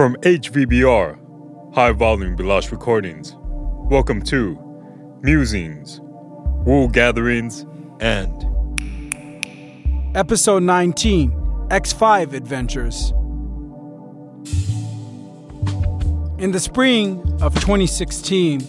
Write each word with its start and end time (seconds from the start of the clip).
From 0.00 0.16
HVBR, 0.22 1.74
High 1.74 1.92
Volume 1.92 2.34
Bilash 2.34 2.70
Recordings, 2.70 3.36
welcome 3.36 4.22
to 4.22 4.58
Musings, 5.20 6.00
Wool 6.64 6.88
Gatherings, 6.88 7.66
and 8.00 8.32
Episode 10.16 10.62
19 10.62 11.32
X5 11.68 12.32
Adventures. 12.32 13.10
In 16.42 16.52
the 16.52 16.60
spring 16.60 17.20
of 17.42 17.54
2016, 17.56 18.66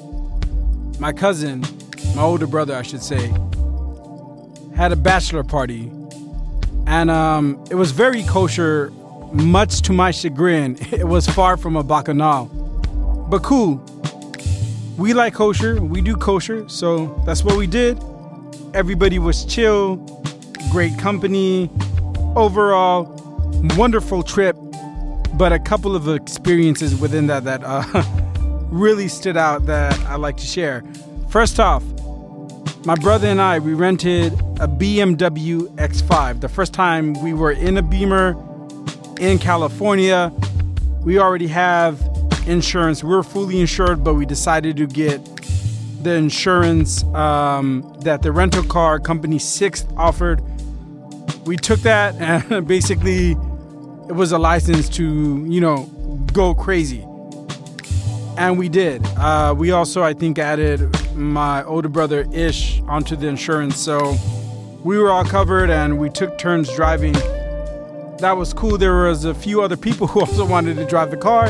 my 1.00 1.14
cousin, 1.14 1.62
my 2.14 2.24
older 2.24 2.46
brother, 2.46 2.76
I 2.76 2.82
should 2.82 3.02
say, 3.02 3.28
had 4.76 4.92
a 4.92 4.98
bachelor 4.98 5.46
party. 5.46 5.94
And 6.88 7.10
um, 7.10 7.64
it 7.72 7.76
was 7.76 7.92
very 7.92 8.24
kosher, 8.24 8.92
much 9.34 9.82
to 9.84 9.94
my 9.94 10.12
chagrin. 10.12 10.78
It 10.92 11.08
was 11.08 11.28
far 11.28 11.58
from 11.58 11.76
a 11.76 11.84
bacchanal. 11.84 12.46
But 13.30 13.44
cool. 13.44 13.84
We 14.98 15.14
like 15.14 15.34
kosher, 15.34 15.82
we 15.82 16.02
do 16.02 16.16
kosher, 16.16 16.68
so 16.70 17.22
that's 17.26 17.44
what 17.44 17.58
we 17.58 17.66
did. 17.66 17.98
Everybody 18.74 19.20
was 19.20 19.46
chill, 19.46 19.96
great 20.72 20.98
company, 21.00 21.70
overall, 22.36 23.06
wonderful 23.78 24.22
trip. 24.22 24.56
But 25.34 25.54
a 25.54 25.60
couple 25.60 25.96
of 25.96 26.08
experiences 26.10 27.00
within 27.00 27.28
that 27.28 27.46
that 27.46 27.64
uh, 27.64 28.04
really 28.70 29.08
stood 29.08 29.38
out 29.38 29.66
that 29.66 29.98
I 30.02 30.18
like 30.18 30.38
to 30.38 30.46
share. 30.46 30.84
First 31.30 31.60
off, 31.60 31.84
my 32.86 32.96
brother 32.96 33.28
and 33.28 33.42
I, 33.42 33.60
we 33.60 33.74
rented 33.74 34.34
a 34.60 34.68
BMW 34.68 35.68
X5. 35.78 36.42
The 36.42 36.50
first 36.50 36.74
time 36.74 37.14
we 37.24 37.34
were 37.34 37.52
in 37.52 37.78
a 37.78 37.82
Beamer 37.82 38.34
in 39.20 39.40
California, 39.40 40.32
we 41.04 41.20
already 41.20 41.48
have 41.48 42.02
insurance. 42.48 43.04
We 43.04 43.14
are 43.14 43.24
fully 43.24 43.60
insured, 43.60 44.04
but 44.04 44.16
we 44.16 44.26
decided 44.26 44.78
to 44.78 44.88
get 44.88 45.24
the 46.04 46.14
insurance 46.14 47.04
um, 47.14 47.96
that 48.02 48.22
the 48.22 48.32
rental 48.32 48.64
car 48.64 49.00
company 49.00 49.40
Sixt 49.40 49.88
offered. 49.98 50.42
We 51.46 51.58
took 51.58 51.80
that 51.82 52.16
and 52.52 52.68
basically 52.68 53.32
it 53.32 54.16
was 54.16 54.32
a 54.32 54.40
license 54.40 54.90
to, 54.90 55.46
you 55.48 55.62
know, 55.62 55.86
go 56.34 56.54
crazy. 56.54 57.06
And 58.38 58.58
we 58.58 58.70
did. 58.70 59.06
Uh, 59.18 59.54
we 59.58 59.72
also, 59.72 60.04
I 60.04 60.14
think, 60.14 60.40
added 60.40 60.90
my 61.16 61.64
older 61.64 61.90
brother 61.90 62.26
Ish 62.34 62.82
onto 62.82 63.16
the 63.16 63.28
insurance. 63.28 63.78
So 63.78 64.18
we 64.84 64.98
were 64.98 65.12
all 65.12 65.26
covered 65.26 65.70
and 65.70 66.00
we 66.00 66.10
took 66.10 66.38
turns 66.38 66.74
driving. 66.76 67.16
That 68.22 68.38
was 68.38 68.54
cool. 68.54 68.78
There 68.78 69.04
was 69.04 69.26
a 69.26 69.34
few 69.34 69.62
other 69.62 69.76
people 69.76 70.08
who 70.08 70.20
also 70.22 70.46
wanted 70.46 70.78
to 70.78 70.86
drive 70.86 71.12
the 71.12 71.18
car. 71.18 71.48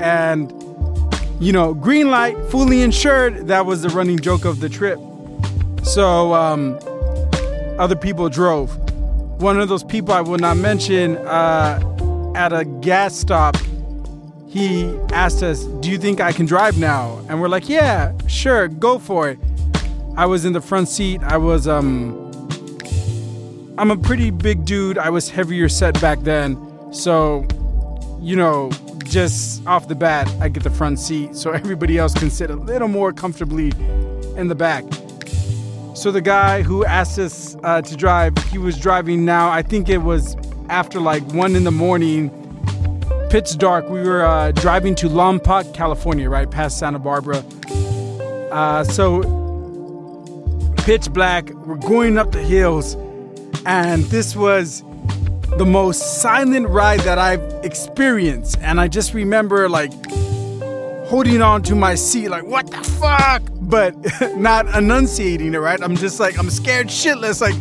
And, 0.00 0.52
you 1.40 1.52
know, 1.52 1.74
green 1.74 2.10
light, 2.10 2.36
fully 2.50 2.82
insured. 2.82 3.48
That 3.48 3.66
was 3.66 3.82
the 3.82 3.88
running 3.88 4.18
joke 4.18 4.44
of 4.44 4.60
the 4.60 4.68
trip. 4.68 4.98
So 5.82 6.34
um, 6.34 6.78
other 7.78 7.96
people 7.96 8.28
drove. 8.28 8.76
One 9.42 9.60
of 9.60 9.68
those 9.68 9.84
people 9.84 10.14
I 10.14 10.20
will 10.20 10.38
not 10.38 10.56
mention 10.56 11.16
uh, 11.18 12.32
at 12.34 12.52
a 12.52 12.64
gas 12.64 13.16
stop 13.16 13.56
he 14.48 14.98
asked 15.12 15.42
us, 15.42 15.64
Do 15.64 15.90
you 15.90 15.98
think 15.98 16.20
I 16.20 16.32
can 16.32 16.46
drive 16.46 16.78
now? 16.78 17.20
And 17.28 17.40
we're 17.40 17.48
like, 17.48 17.68
Yeah, 17.68 18.12
sure, 18.26 18.68
go 18.68 18.98
for 18.98 19.28
it. 19.28 19.38
I 20.16 20.26
was 20.26 20.44
in 20.44 20.52
the 20.52 20.60
front 20.60 20.88
seat. 20.88 21.22
I 21.22 21.36
was, 21.36 21.68
um, 21.68 22.27
I'm 23.78 23.92
a 23.92 23.96
pretty 23.96 24.30
big 24.30 24.64
dude. 24.64 24.98
I 24.98 25.08
was 25.08 25.30
heavier 25.30 25.68
set 25.68 26.00
back 26.00 26.18
then. 26.22 26.58
So, 26.92 27.46
you 28.20 28.34
know, 28.34 28.72
just 29.04 29.64
off 29.68 29.86
the 29.86 29.94
bat, 29.94 30.28
I 30.40 30.48
get 30.48 30.64
the 30.64 30.70
front 30.70 30.98
seat 30.98 31.36
so 31.36 31.52
everybody 31.52 31.96
else 31.96 32.12
can 32.12 32.28
sit 32.28 32.50
a 32.50 32.56
little 32.56 32.88
more 32.88 33.12
comfortably 33.12 33.70
in 34.36 34.48
the 34.48 34.56
back. 34.56 34.82
So 35.94 36.10
the 36.10 36.20
guy 36.20 36.62
who 36.62 36.84
asked 36.84 37.20
us 37.20 37.56
uh, 37.62 37.80
to 37.82 37.96
drive, 37.96 38.36
he 38.50 38.58
was 38.58 38.76
driving 38.76 39.24
now. 39.24 39.48
I 39.48 39.62
think 39.62 39.88
it 39.88 39.98
was 39.98 40.36
after 40.68 40.98
like 40.98 41.22
one 41.32 41.54
in 41.54 41.62
the 41.62 41.70
morning 41.70 42.30
pitch 43.30 43.58
dark. 43.58 43.88
We 43.88 44.00
were 44.00 44.24
uh, 44.24 44.50
driving 44.52 44.96
to 44.96 45.08
Lompoc, 45.08 45.72
California, 45.72 46.28
right 46.28 46.50
past 46.50 46.80
Santa 46.80 46.98
Barbara. 46.98 47.44
Uh, 48.50 48.82
so 48.82 49.22
pitch 50.78 51.12
black. 51.12 51.50
We're 51.50 51.76
going 51.76 52.18
up 52.18 52.32
the 52.32 52.42
hills, 52.42 52.96
and 53.68 54.04
this 54.04 54.34
was 54.34 54.82
the 55.58 55.66
most 55.66 56.22
silent 56.22 56.66
ride 56.68 57.00
that 57.00 57.18
I've 57.18 57.42
experienced. 57.62 58.56
And 58.62 58.80
I 58.80 58.88
just 58.88 59.12
remember 59.12 59.68
like 59.68 59.92
holding 61.06 61.42
on 61.42 61.62
to 61.64 61.74
my 61.74 61.94
seat, 61.94 62.28
like 62.28 62.46
what 62.46 62.70
the 62.70 62.82
fuck, 62.82 63.42
but 63.60 63.94
not 64.36 64.74
enunciating 64.74 65.52
it. 65.52 65.58
Right? 65.58 65.82
I'm 65.82 65.96
just 65.96 66.18
like 66.18 66.38
I'm 66.38 66.48
scared 66.48 66.86
shitless. 66.86 67.42
Like 67.42 67.56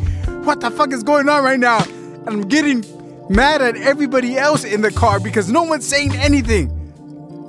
what 0.45 0.61
the 0.61 0.71
fuck 0.71 0.93
is 0.93 1.03
going 1.03 1.27
on 1.27 1.43
right 1.43 1.59
now? 1.59 1.83
And 1.83 2.29
I'm 2.29 2.41
getting 2.43 2.85
mad 3.29 3.61
at 3.61 3.75
everybody 3.75 4.37
else 4.37 4.63
in 4.63 4.79
the 4.81 4.91
car 4.91 5.19
because 5.19 5.51
no 5.51 5.63
one's 5.63 5.85
saying 5.85 6.15
anything. 6.15 6.71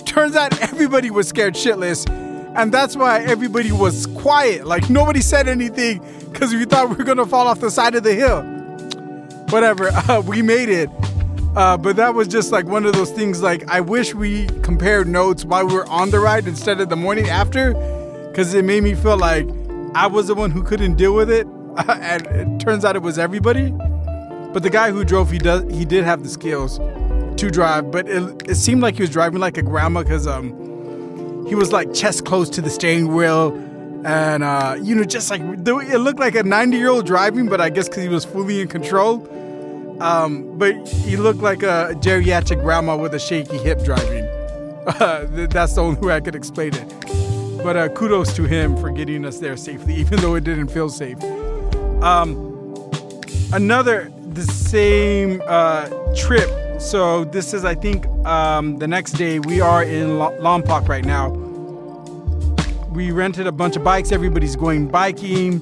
Turns 0.05 0.35
out 0.35 0.59
everybody 0.61 1.11
was 1.11 1.29
scared 1.29 1.53
shitless, 1.53 2.05
and 2.55 2.71
that's 2.71 2.95
why 2.95 3.21
everybody 3.21 3.71
was 3.71 4.05
quiet. 4.07 4.65
Like 4.65 4.89
nobody 4.89 5.21
said 5.21 5.47
anything 5.47 6.01
because 6.31 6.53
we 6.53 6.65
thought 6.65 6.89
we 6.89 6.95
were 6.95 7.03
gonna 7.03 7.25
fall 7.25 7.47
off 7.47 7.59
the 7.59 7.71
side 7.71 7.95
of 7.95 8.03
the 8.03 8.13
hill. 8.13 8.43
Whatever, 9.49 9.89
uh, 10.09 10.21
we 10.25 10.41
made 10.41 10.69
it. 10.69 10.89
Uh, 11.55 11.75
but 11.75 11.95
that 11.95 12.13
was 12.13 12.27
just 12.27 12.51
like 12.51 12.65
one 12.65 12.85
of 12.85 12.93
those 12.93 13.11
things. 13.11 13.41
Like 13.41 13.67
I 13.69 13.81
wish 13.81 14.13
we 14.13 14.47
compared 14.61 15.07
notes 15.07 15.45
while 15.45 15.65
we 15.65 15.73
were 15.73 15.87
on 15.89 16.11
the 16.11 16.19
ride 16.19 16.47
instead 16.47 16.79
of 16.79 16.89
the 16.89 16.95
morning 16.95 17.29
after, 17.29 17.73
because 18.29 18.53
it 18.53 18.63
made 18.65 18.83
me 18.83 18.95
feel 18.95 19.17
like 19.17 19.47
I 19.95 20.07
was 20.07 20.27
the 20.27 20.35
one 20.35 20.51
who 20.51 20.63
couldn't 20.63 20.95
deal 20.95 21.13
with 21.13 21.31
it, 21.31 21.47
and 21.87 22.27
it 22.27 22.59
turns 22.59 22.85
out 22.85 22.95
it 22.95 23.01
was 23.01 23.17
everybody. 23.17 23.71
But 24.51 24.63
the 24.63 24.69
guy 24.69 24.91
who 24.91 25.03
drove, 25.03 25.29
he 25.31 25.37
does 25.37 25.63
he 25.71 25.85
did 25.85 26.03
have 26.03 26.23
the 26.23 26.29
skills 26.29 26.77
to 26.77 27.49
drive, 27.49 27.91
but 27.91 28.07
it, 28.07 28.49
it 28.49 28.55
seemed 28.55 28.81
like 28.81 28.95
he 28.95 29.01
was 29.01 29.09
driving 29.09 29.39
like 29.39 29.57
a 29.57 29.61
grandma 29.61 30.03
because 30.03 30.27
um 30.27 30.53
he 31.49 31.55
was 31.55 31.73
like 31.73 31.93
chest 31.93 32.25
close 32.25 32.49
to 32.51 32.61
the 32.61 32.69
steering 32.69 33.13
wheel, 33.13 33.53
and 34.05 34.43
uh, 34.43 34.77
you 34.79 34.95
know 34.95 35.03
just 35.03 35.29
like 35.29 35.41
it 35.41 35.99
looked 35.99 36.19
like 36.19 36.35
a 36.35 36.43
90 36.43 36.77
year 36.77 36.89
old 36.89 37.05
driving, 37.05 37.49
but 37.49 37.59
I 37.59 37.69
guess 37.69 37.89
because 37.89 38.03
he 38.03 38.09
was 38.09 38.23
fully 38.23 38.61
in 38.61 38.67
control. 38.67 39.27
Um, 40.01 40.57
but 40.57 40.87
he 40.87 41.17
looked 41.17 41.41
like 41.41 41.61
a 41.61 41.93
geriatric 41.95 42.61
grandma 42.61 42.95
with 42.95 43.13
a 43.13 43.19
shaky 43.19 43.57
hip 43.57 43.83
driving. 43.83 44.27
Uh, 44.87 45.27
that's 45.51 45.75
the 45.75 45.81
only 45.83 45.99
way 45.99 46.15
I 46.15 46.19
could 46.19 46.33
explain 46.33 46.73
it. 46.73 47.59
But 47.63 47.77
uh, 47.77 47.89
kudos 47.89 48.33
to 48.37 48.43
him 48.45 48.75
for 48.77 48.89
getting 48.89 49.23
us 49.23 49.37
there 49.37 49.55
safely, 49.55 49.93
even 49.97 50.19
though 50.19 50.33
it 50.33 50.43
didn't 50.43 50.69
feel 50.69 50.89
safe. 50.89 51.21
Um, 52.01 52.89
another 53.53 54.11
the 54.29 54.41
same 54.41 55.43
uh, 55.45 55.89
trip. 56.15 56.49
So 56.79 57.25
this 57.25 57.53
is, 57.53 57.65
I 57.65 57.75
think, 57.75 58.07
um, 58.25 58.77
the 58.77 58.87
next 58.87 59.13
day. 59.13 59.39
We 59.39 59.59
are 59.59 59.83
in 59.83 60.11
Lompoc 60.11 60.87
right 60.87 61.03
now. 61.03 61.29
We 62.91 63.11
rented 63.11 63.47
a 63.47 63.51
bunch 63.51 63.75
of 63.75 63.83
bikes. 63.83 64.13
Everybody's 64.13 64.55
going 64.55 64.87
biking. 64.87 65.61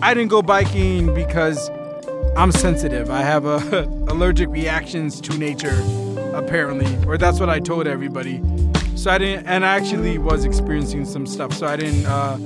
I 0.00 0.14
didn't 0.14 0.30
go 0.30 0.42
biking 0.42 1.12
because 1.12 1.68
I'm 2.36 2.52
sensitive. 2.52 3.10
I 3.10 3.22
have 3.22 3.46
a, 3.46 3.56
allergic 4.08 4.48
reactions 4.48 5.20
to 5.22 5.36
nature, 5.36 5.82
apparently, 6.32 7.04
or 7.04 7.18
that's 7.18 7.40
what 7.40 7.50
I 7.50 7.58
told 7.58 7.88
everybody. 7.88 8.40
So 8.94 9.10
I 9.10 9.18
didn't, 9.18 9.46
and 9.46 9.66
I 9.66 9.74
actually 9.76 10.18
was 10.18 10.44
experiencing 10.44 11.04
some 11.04 11.26
stuff. 11.26 11.52
So 11.52 11.66
I 11.66 11.74
didn't 11.74 12.06
uh, 12.06 12.36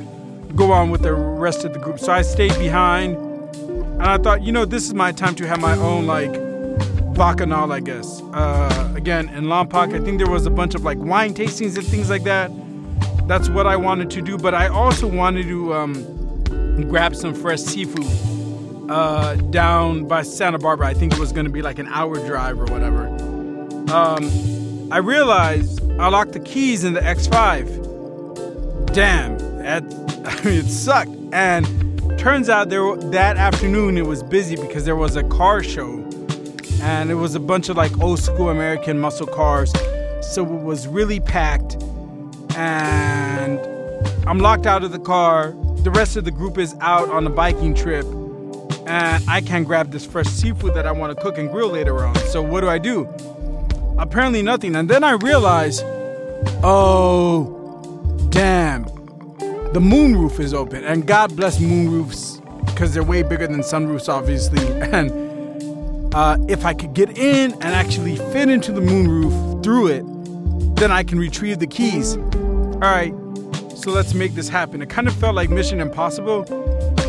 go 0.57 0.73
on 0.73 0.89
with 0.89 1.03
the 1.03 1.13
rest 1.13 1.67
of 1.67 1.75
the 1.75 1.79
group. 1.79 1.99
So 1.99 2.11
I 2.11 2.23
stayed 2.23 2.59
behind 2.59 3.17
and 3.17 4.03
I 4.03 4.17
thought, 4.17 4.41
you 4.43 4.51
know, 4.51 4.65
this 4.65 4.85
is 4.85 4.95
my 4.95 5.13
time 5.13 5.35
to 5.35 5.47
have 5.47 5.61
my 5.61 5.77
own 5.77 6.07
like 6.07 6.48
bacchanal, 7.19 7.73
I 7.73 7.81
guess. 7.81 8.23
Uh, 8.33 8.95
again, 8.97 9.29
in 9.31 9.45
Lompoc, 9.45 9.95
I 9.95 10.03
think 10.03 10.19
there 10.19 10.31
was 10.31 10.47
a 10.47 10.51
bunch 10.51 10.75
of 10.75 10.85
like 10.85 10.99
wine 10.99 11.35
tastings 11.35 11.77
and 11.77 11.87
things 11.87 12.09
like 12.09 12.23
that. 12.25 12.51
That's 13.27 13.49
what 13.51 13.67
I 13.67 13.77
wanted 13.77 14.09
to 14.11 14.23
do, 14.23 14.39
but 14.39 14.55
I 14.55 14.69
also 14.69 15.07
wanted 15.07 15.47
to 15.49 15.75
um, 15.75 16.89
grab 16.89 17.15
some 17.15 17.35
fresh 17.35 17.61
seafood 17.61 18.07
uh, 18.91 19.35
down 19.51 20.07
by 20.07 20.23
Santa 20.23 20.59
Barbara. 20.59 20.87
I 20.87 20.95
think 20.95 21.13
it 21.13 21.19
was 21.19 21.33
going 21.33 21.45
to 21.45 21.53
be 21.53 21.61
like 21.61 21.79
an 21.79 21.89
hour 21.89 22.15
drive 22.27 22.59
or 22.59 22.67
whatever. 22.67 23.09
Um, 23.93 24.31
I 24.91 24.99
realized 24.99 25.83
I 26.01 26.09
locked 26.09 26.33
the 26.33 26.41
keys 26.41 26.85
in 26.85 26.95
the 26.95 27.01
X5. 27.01 28.95
Damn, 28.95 29.37
that, 29.59 29.83
it 30.47 30.65
sucked. 30.65 31.11
And 31.33 31.67
Turns 32.19 32.49
out 32.49 32.69
there 32.69 32.97
that 32.97 33.37
afternoon 33.37 33.97
it 33.97 34.05
was 34.05 34.25
busy 34.25 34.57
because 34.57 34.85
there 34.85 34.97
was 34.97 35.15
a 35.15 35.23
car 35.23 35.63
show, 35.63 35.99
and 36.81 37.11
it 37.11 37.15
was 37.15 37.35
a 37.35 37.41
bunch 37.41 37.69
of 37.69 37.77
like 37.77 37.99
old 38.01 38.19
school 38.19 38.51
American 38.51 38.99
muscle 38.99 39.27
cars, 39.27 39.73
so 40.21 40.45
it 40.45 40.63
was 40.63 40.87
really 40.87 41.21
packed. 41.21 41.83
And 42.57 43.61
I'm 44.27 44.39
locked 44.39 44.67
out 44.67 44.85
of 44.85 44.93
the 44.93 44.99
car. 44.99 45.55
The 45.79 45.91
rest 45.91 46.17
of 46.17 46.25
the 46.25 46.31
group 46.31 46.59
is 46.59 46.75
out 46.81 47.09
on 47.11 47.27
a 47.27 47.31
biking 47.31 47.75
trip, 47.75 48.05
and 48.87 49.23
I 49.29 49.41
can't 49.41 49.67
grab 49.67 49.93
this 49.93 50.05
fresh 50.05 50.27
seafood 50.27 50.75
that 50.75 50.87
I 50.87 50.93
want 50.93 51.17
to 51.17 51.23
cook 51.23 51.39
and 51.39 51.51
grill 51.51 51.69
later 51.69 52.05
on. 52.05 52.17
So 52.31 52.43
what 52.43 52.61
do 52.61 52.69
I 52.69 52.79
do? 52.79 53.09
apparently 53.99 54.43
nothing. 54.43 54.77
And 54.77 54.89
then 54.89 55.05
I 55.05 55.13
realize, 55.13 55.83
oh, 56.63 57.55
damn, 58.31 58.85
the 59.73 59.81
moonroof 59.81 60.41
is 60.41 60.55
open. 60.55 60.85
And 60.85 61.07
God 61.07 61.37
bless 61.37 61.59
moonroofs 61.59 62.45
because 62.67 62.95
they're 62.95 63.03
way 63.03 63.23
bigger 63.23 63.47
than 63.47 63.61
sunroofs, 63.61 64.09
obviously. 64.09 64.67
And 64.89 65.28
uh, 66.15 66.39
if 66.49 66.65
I 66.65 66.75
could 66.75 66.95
get 66.95 67.17
in 67.17 67.53
and 67.53 67.65
actually 67.65 68.17
fit 68.17 68.49
into 68.49 68.73
the 68.73 68.81
moonroof 68.81 69.63
through 69.63 69.89
it, 69.89 70.77
then 70.77 70.91
I 70.91 71.03
can 71.03 71.19
retrieve 71.19 71.59
the 71.59 71.67
keys. 71.67 72.17
All 72.17 72.81
right, 72.81 73.13
so 73.75 73.91
let's 73.91 74.15
make 74.15 74.35
this 74.35 74.49
happen. 74.49 74.83
It 74.83 74.89
kind 74.89 75.09
of 75.09 75.15
felt 75.15 75.35
like 75.35 75.51
Mission 75.51 75.81
Impossible. 75.81 76.45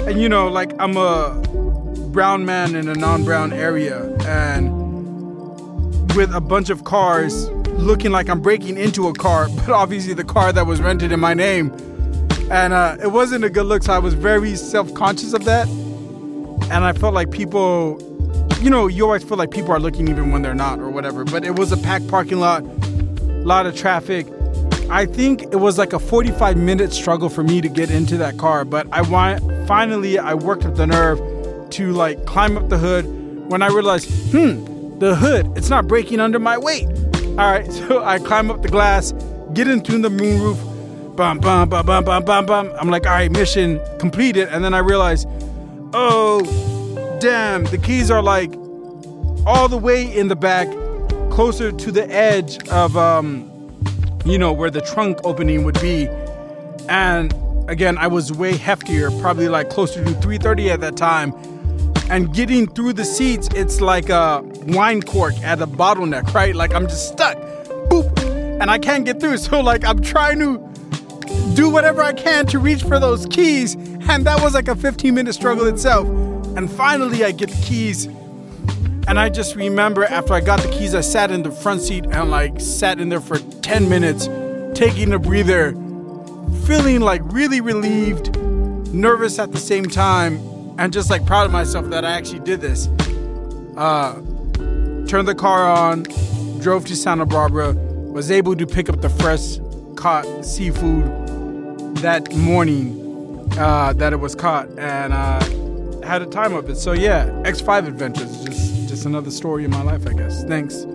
And 0.07 0.21
you 0.21 0.29
know, 0.29 0.47
like 0.47 0.73
I'm 0.79 0.97
a 0.97 1.41
brown 2.11 2.45
man 2.45 2.75
in 2.75 2.89
a 2.89 2.95
non 2.95 3.23
brown 3.23 3.53
area, 3.53 4.15
and 4.25 4.77
with 6.15 6.33
a 6.33 6.41
bunch 6.41 6.69
of 6.69 6.83
cars 6.83 7.49
looking 7.79 8.11
like 8.11 8.29
I'm 8.29 8.41
breaking 8.41 8.77
into 8.77 9.07
a 9.07 9.13
car, 9.13 9.47
but 9.55 9.69
obviously 9.69 10.13
the 10.13 10.23
car 10.23 10.51
that 10.51 10.65
was 10.65 10.81
rented 10.81 11.11
in 11.11 11.19
my 11.19 11.33
name. 11.33 11.71
And 12.51 12.73
uh, 12.73 12.97
it 13.01 13.11
wasn't 13.11 13.43
a 13.43 13.49
good 13.49 13.67
look, 13.67 13.83
so 13.83 13.93
I 13.93 13.99
was 13.99 14.15
very 14.15 14.55
self 14.55 14.93
conscious 14.95 15.33
of 15.33 15.45
that. 15.45 15.67
And 15.67 16.83
I 16.83 16.93
felt 16.93 17.13
like 17.13 17.31
people, 17.31 17.97
you 18.61 18.69
know, 18.69 18.87
you 18.87 19.05
always 19.05 19.23
feel 19.23 19.37
like 19.37 19.51
people 19.51 19.71
are 19.71 19.79
looking 19.79 20.07
even 20.07 20.31
when 20.31 20.41
they're 20.41 20.53
not 20.53 20.79
or 20.79 20.89
whatever. 20.89 21.23
But 21.23 21.45
it 21.45 21.57
was 21.57 21.71
a 21.71 21.77
packed 21.77 22.07
parking 22.07 22.39
lot, 22.39 22.63
a 22.63 23.43
lot 23.43 23.65
of 23.65 23.75
traffic. 23.75 24.27
I 24.89 25.05
think 25.05 25.43
it 25.43 25.57
was 25.59 25.77
like 25.77 25.93
a 25.93 25.99
45 25.99 26.57
minute 26.57 26.91
struggle 26.91 27.29
for 27.29 27.43
me 27.43 27.61
to 27.61 27.69
get 27.69 27.91
into 27.91 28.17
that 28.17 28.37
car, 28.37 28.65
but 28.65 28.87
I 28.91 29.01
want 29.03 29.67
finally 29.67 30.17
I 30.17 30.33
worked 30.33 30.65
up 30.65 30.75
the 30.75 30.87
nerve 30.87 31.19
to 31.71 31.93
like 31.93 32.25
climb 32.25 32.57
up 32.57 32.69
the 32.69 32.77
hood 32.77 33.05
when 33.49 33.61
I 33.61 33.67
realized, 33.67 34.09
hmm, 34.31 34.97
the 34.99 35.15
hood, 35.15 35.51
it's 35.55 35.69
not 35.69 35.87
breaking 35.87 36.19
under 36.19 36.39
my 36.39 36.57
weight. 36.57 36.87
All 36.87 37.35
right, 37.35 37.71
so 37.71 38.03
I 38.03 38.19
climb 38.19 38.51
up 38.51 38.61
the 38.61 38.67
glass, 38.67 39.13
get 39.53 39.67
into 39.67 39.97
the 39.99 40.09
moonroof, 40.09 41.15
bum, 41.15 41.39
bum, 41.39 41.69
bum, 41.69 41.85
bum, 41.85 42.03
bum, 42.03 42.25
bum, 42.25 42.45
bum. 42.45 42.71
I'm 42.79 42.89
like, 42.89 43.05
all 43.05 43.13
right, 43.13 43.31
mission 43.31 43.79
completed. 43.99 44.49
And 44.49 44.63
then 44.63 44.73
I 44.73 44.79
realize, 44.79 45.25
oh, 45.93 46.41
damn, 47.19 47.65
the 47.65 47.77
keys 47.77 48.09
are 48.09 48.21
like 48.21 48.53
all 49.45 49.67
the 49.67 49.77
way 49.77 50.03
in 50.03 50.27
the 50.27 50.35
back, 50.35 50.67
closer 51.31 51.71
to 51.71 51.91
the 51.91 52.09
edge 52.11 52.65
of, 52.69 52.95
um, 52.97 53.49
you 54.25 54.37
know, 54.37 54.51
where 54.51 54.69
the 54.69 54.81
trunk 54.81 55.19
opening 55.23 55.63
would 55.63 55.79
be. 55.81 56.07
And 56.87 57.33
again, 57.69 57.97
I 57.97 58.07
was 58.07 58.31
way 58.31 58.53
heftier, 58.53 59.19
probably 59.21 59.49
like 59.49 59.69
closer 59.69 60.03
to 60.03 60.11
330 60.11 60.71
at 60.71 60.81
that 60.81 60.97
time 60.97 61.33
and 62.09 62.33
getting 62.33 62.67
through 62.67 62.93
the 62.93 63.05
seats, 63.05 63.47
it's 63.55 63.81
like 63.81 64.09
a 64.09 64.41
wine 64.67 65.01
cork 65.01 65.35
at 65.43 65.61
a 65.61 65.67
bottleneck, 65.67 66.33
right? 66.33 66.55
Like 66.55 66.73
I'm 66.73 66.87
just 66.87 67.09
stuck, 67.13 67.37
boop, 67.89 68.19
and 68.59 68.69
I 68.69 68.79
can't 68.79 69.05
get 69.05 69.19
through. 69.19 69.37
So 69.37 69.61
like 69.61 69.85
I'm 69.85 70.01
trying 70.01 70.39
to 70.39 70.57
do 71.53 71.69
whatever 71.69 72.01
I 72.01 72.13
can 72.13 72.45
to 72.47 72.59
reach 72.59 72.83
for 72.83 72.99
those 72.99 73.25
keys, 73.27 73.75
and 73.75 74.25
that 74.25 74.41
was 74.41 74.53
like 74.53 74.67
a 74.67 74.75
15 74.75 75.13
minute 75.13 75.33
struggle 75.33 75.67
itself. 75.67 76.07
And 76.55 76.69
finally, 76.69 77.23
I 77.23 77.31
get 77.31 77.49
the 77.49 77.61
keys, 77.61 78.05
and 79.07 79.19
I 79.19 79.29
just 79.29 79.55
remember 79.55 80.05
after 80.05 80.33
I 80.33 80.41
got 80.41 80.61
the 80.61 80.69
keys, 80.69 80.93
I 80.95 81.01
sat 81.01 81.31
in 81.31 81.43
the 81.43 81.51
front 81.51 81.81
seat 81.81 82.05
and 82.05 82.29
like 82.29 82.59
sat 82.59 82.99
in 82.99 83.09
there 83.09 83.21
for 83.21 83.39
10 83.39 83.89
minutes, 83.89 84.27
taking 84.77 85.13
a 85.13 85.19
breather, 85.19 85.71
feeling 86.65 87.01
like 87.01 87.21
really 87.31 87.61
relieved, 87.61 88.37
nervous 88.93 89.39
at 89.39 89.51
the 89.51 89.59
same 89.59 89.85
time 89.85 90.39
and 90.79 90.93
just 90.93 91.09
like 91.09 91.25
proud 91.25 91.45
of 91.45 91.51
myself 91.51 91.89
that 91.89 92.05
I 92.05 92.11
actually 92.11 92.39
did 92.39 92.61
this. 92.61 92.87
Uh, 93.75 94.13
turned 95.07 95.27
the 95.27 95.35
car 95.35 95.69
on, 95.69 96.03
drove 96.61 96.85
to 96.85 96.95
Santa 96.95 97.25
Barbara, 97.25 97.73
was 97.73 98.31
able 98.31 98.55
to 98.55 98.65
pick 98.65 98.89
up 98.89 99.01
the 99.01 99.09
fresh 99.09 99.59
caught 99.95 100.25
seafood 100.45 101.03
that 101.97 102.33
morning 102.33 103.51
uh, 103.57 103.91
that 103.93 104.13
it 104.13 104.17
was 104.17 104.35
caught, 104.35 104.69
and 104.79 105.11
uh, 105.11 105.39
had 106.09 106.23
a 106.23 106.25
time 106.25 106.55
of 106.55 106.67
it. 106.69 106.75
So 106.75 106.93
yeah, 106.93 107.27
X5 107.43 107.87
Adventures, 107.87 108.43
just 108.43 108.89
just 108.89 109.05
another 109.05 109.29
story 109.29 109.63
in 109.63 109.69
my 109.69 109.83
life, 109.83 110.07
I 110.07 110.13
guess. 110.13 110.43
Thanks. 110.43 110.85